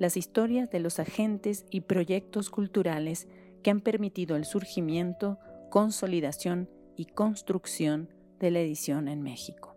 [0.00, 3.28] las historias de los agentes y proyectos culturales
[3.62, 9.76] que han permitido el surgimiento, consolidación y construcción de la edición en México.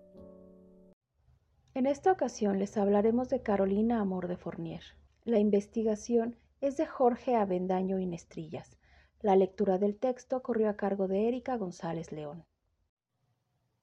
[1.74, 4.84] En esta ocasión les hablaremos de Carolina Amor de Fournier.
[5.26, 8.78] La investigación es de Jorge Avendaño Inestrillas.
[9.20, 12.46] La lectura del texto corrió a cargo de Erika González León.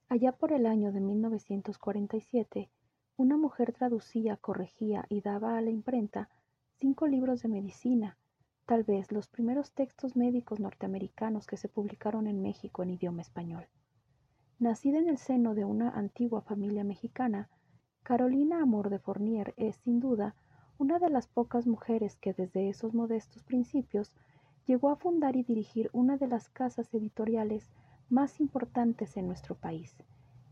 [0.09, 2.71] Allá por el año de 1947,
[3.17, 6.29] una mujer traducía, corregía y daba a la imprenta
[6.79, 8.17] cinco libros de medicina,
[8.65, 13.67] tal vez los primeros textos médicos norteamericanos que se publicaron en México en idioma español.
[14.59, 17.49] Nacida en el seno de una antigua familia mexicana,
[18.03, 20.35] Carolina Amor de Fournier es, sin duda,
[20.77, 24.11] una de las pocas mujeres que desde esos modestos principios
[24.65, 27.69] llegó a fundar y dirigir una de las casas editoriales
[28.09, 29.95] más importantes en nuestro país,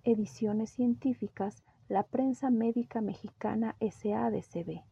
[0.04, 4.84] Ediciones Científicas la prensa médica mexicana SADCB.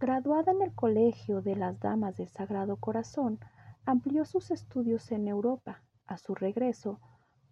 [0.00, 3.38] Graduada en el Colegio de las Damas del Sagrado Corazón,
[3.84, 5.82] amplió sus estudios en Europa.
[6.06, 6.98] A su regreso,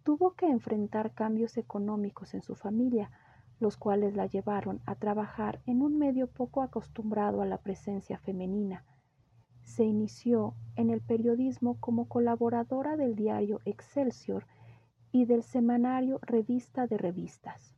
[0.01, 3.11] tuvo que enfrentar cambios económicos en su familia,
[3.59, 8.83] los cuales la llevaron a trabajar en un medio poco acostumbrado a la presencia femenina.
[9.61, 14.47] Se inició en el periodismo como colaboradora del diario Excelsior
[15.11, 17.76] y del semanario Revista de Revistas.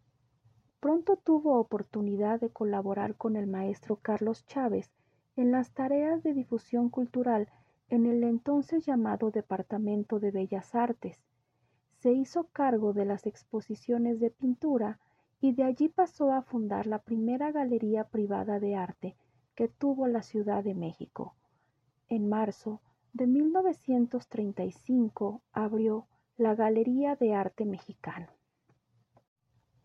[0.79, 4.93] Pronto tuvo oportunidad de colaborar con el maestro Carlos Chávez
[5.35, 7.49] en las tareas de difusión cultural
[7.89, 11.19] en el entonces llamado Departamento de Bellas Artes.
[11.97, 14.99] Se hizo cargo de las exposiciones de pintura
[15.41, 19.17] y de allí pasó a fundar la primera galería privada de arte
[19.55, 21.35] que tuvo la Ciudad de México.
[22.07, 22.79] En marzo
[23.11, 26.07] de 1935 abrió
[26.37, 28.38] la Galería de Arte Mexicano.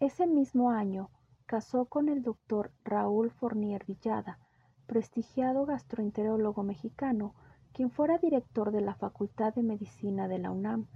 [0.04, 1.08] Ese mismo año
[1.46, 4.38] casó con el doctor Raúl Fournier Villada,
[4.86, 7.34] prestigiado gastroenterólogo mexicano,
[7.72, 10.88] quien fuera director de la Facultad de Medicina de la UNAM.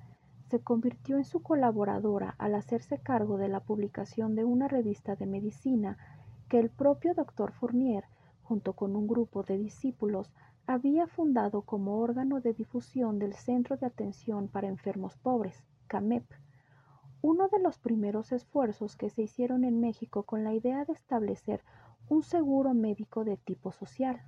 [0.51, 5.25] Se convirtió en su colaboradora al hacerse cargo de la publicación de una revista de
[5.25, 5.97] medicina
[6.51, 8.05] que el propio doctor Fournier,
[8.43, 10.31] junto con un grupo de discípulos,
[10.67, 16.27] había fundado como órgano de difusión del Centro de Atención para Enfermos Pobres, CAMEP
[17.21, 21.63] uno de los primeros esfuerzos que se hicieron en México con la idea de establecer
[22.09, 24.23] un seguro médico de tipo social.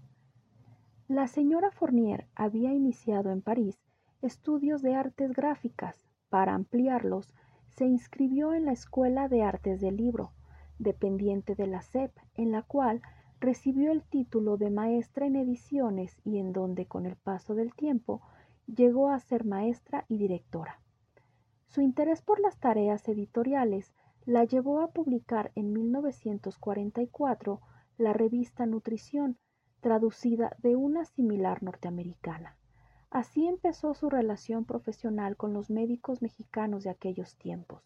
[1.08, 3.78] La señora Fournier había iniciado en París
[4.22, 5.96] estudios de artes gráficas.
[6.28, 7.34] Para ampliarlos,
[7.68, 10.32] se inscribió en la Escuela de Artes del Libro,
[10.78, 13.02] dependiente de la SEP, en la cual
[13.40, 18.20] recibió el título de maestra en ediciones y en donde con el paso del tiempo
[18.66, 20.80] llegó a ser maestra y directora.
[21.70, 23.94] Su interés por las tareas editoriales
[24.26, 27.60] la llevó a publicar en 1944
[27.97, 29.38] la revista Nutrición,
[29.81, 32.56] traducida de una similar norteamericana.
[33.08, 37.84] Así empezó su relación profesional con los médicos mexicanos de aquellos tiempos.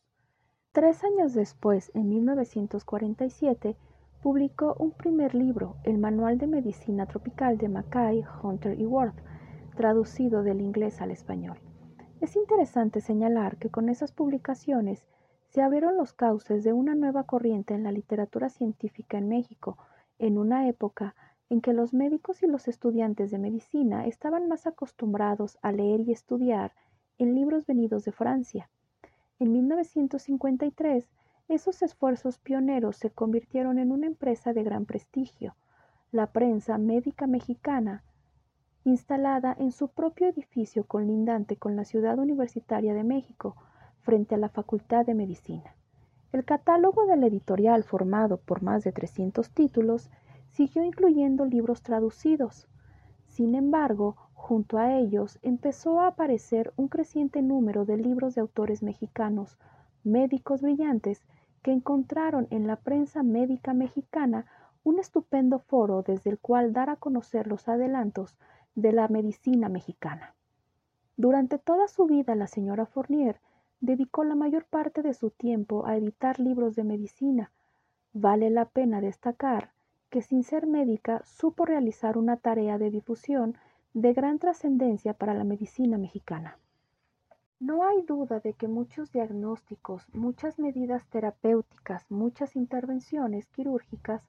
[0.72, 3.76] Tres años después, en 1947,
[4.22, 9.20] publicó un primer libro, el Manual de Medicina Tropical de Mackay, Hunter y Worth,
[9.76, 11.58] traducido del inglés al español.
[12.20, 15.06] Es interesante señalar que con esas publicaciones
[15.48, 19.78] se abrieron los cauces de una nueva corriente en la literatura científica en México,
[20.18, 21.14] en una época
[21.50, 26.12] en que los médicos y los estudiantes de medicina estaban más acostumbrados a leer y
[26.12, 26.72] estudiar
[27.18, 28.70] en libros venidos de Francia.
[29.38, 31.08] En 1953,
[31.48, 35.54] esos esfuerzos pioneros se convirtieron en una empresa de gran prestigio.
[36.10, 38.02] La prensa médica mexicana
[38.84, 43.56] instalada en su propio edificio colindante con la Ciudad Universitaria de México,
[44.02, 45.74] frente a la Facultad de Medicina.
[46.32, 50.10] El catálogo del editorial, formado por más de 300 títulos,
[50.50, 52.68] siguió incluyendo libros traducidos.
[53.26, 58.82] Sin embargo, junto a ellos empezó a aparecer un creciente número de libros de autores
[58.82, 59.56] mexicanos,
[60.02, 61.24] médicos brillantes,
[61.62, 64.44] que encontraron en la prensa médica mexicana
[64.82, 68.36] un estupendo foro desde el cual dar a conocer los adelantos
[68.74, 70.34] de la medicina mexicana.
[71.16, 73.40] Durante toda su vida la señora Fournier
[73.80, 77.52] dedicó la mayor parte de su tiempo a editar libros de medicina.
[78.12, 79.70] Vale la pena destacar
[80.10, 83.56] que sin ser médica supo realizar una tarea de difusión
[83.94, 86.58] de gran trascendencia para la medicina mexicana.
[87.60, 94.28] No hay duda de que muchos diagnósticos, muchas medidas terapéuticas, muchas intervenciones quirúrgicas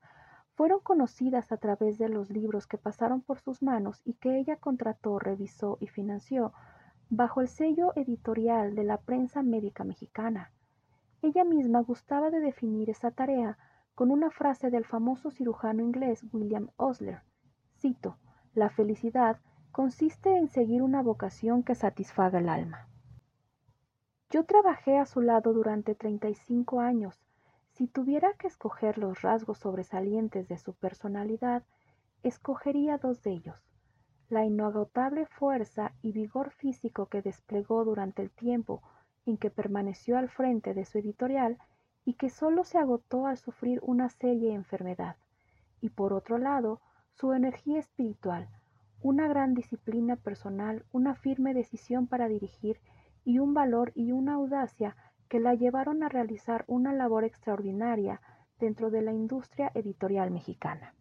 [0.55, 4.55] fueron conocidas a través de los libros que pasaron por sus manos y que ella
[4.55, 6.53] contrató, revisó y financió
[7.09, 10.51] bajo el sello editorial de la prensa médica mexicana.
[11.21, 13.57] Ella misma gustaba de definir esa tarea
[13.95, 17.21] con una frase del famoso cirujano inglés William Osler.
[17.77, 18.17] Cito,
[18.53, 19.39] la felicidad
[19.71, 22.87] consiste en seguir una vocación que satisfaga el alma.
[24.29, 27.24] Yo trabajé a su lado durante 35 años
[27.75, 31.63] si tuviera que escoger los rasgos sobresalientes de su personalidad,
[32.23, 33.57] escogería dos de ellos.
[34.29, 38.81] La inagotable fuerza y vigor físico que desplegó durante el tiempo
[39.25, 41.57] en que permaneció al frente de su editorial
[42.05, 45.17] y que solo se agotó al sufrir una seria enfermedad.
[45.81, 46.79] Y por otro lado,
[47.11, 48.47] su energía espiritual,
[49.01, 52.79] una gran disciplina personal, una firme decisión para dirigir
[53.25, 54.95] y un valor y una audacia
[55.27, 58.21] que la llevaron a realizar una labor extraordinaria
[58.59, 60.95] dentro de la industria editorial mexicana.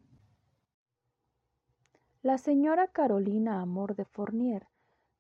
[2.22, 4.66] La señora Carolina Amor de Fournier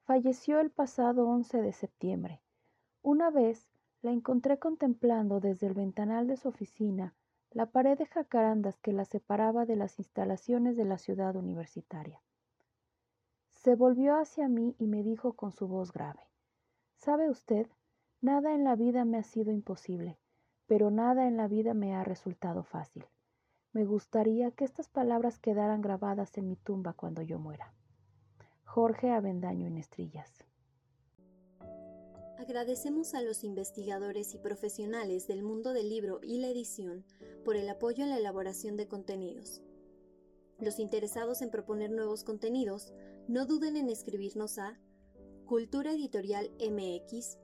[0.04, 2.40] falleció el pasado 11 de septiembre.
[3.02, 3.68] Una vez
[4.00, 7.14] la encontré contemplando desde el ventanal de su oficina
[7.50, 12.20] la pared de jacarandas que la separaba de las instalaciones de la ciudad universitaria.
[13.52, 16.20] Se volvió hacia mí y me dijo con su voz grave,
[16.96, 17.68] ¿Sabe usted?
[18.24, 20.18] Nada en la vida me ha sido imposible,
[20.66, 23.04] pero nada en la vida me ha resultado fácil.
[23.74, 27.74] Me gustaría que estas palabras quedaran grabadas en mi tumba cuando yo muera.
[28.64, 30.42] Jorge Avendaño en Estrillas.
[32.38, 37.04] Agradecemos a los investigadores y profesionales del mundo del libro y la edición
[37.44, 39.60] por el apoyo en la elaboración de contenidos.
[40.58, 42.94] Los interesados en proponer nuevos contenidos,
[43.28, 44.80] no duden en escribirnos a
[45.44, 47.43] Cultura Editorial MX